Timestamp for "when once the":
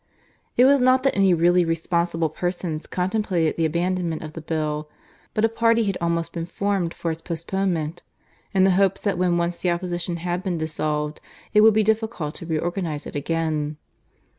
9.19-9.69